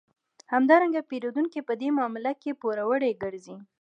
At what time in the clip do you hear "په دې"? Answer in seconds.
1.67-1.89